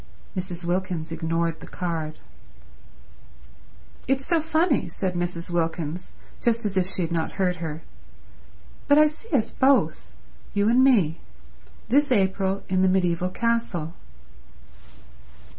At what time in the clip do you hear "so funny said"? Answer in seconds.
4.25-5.13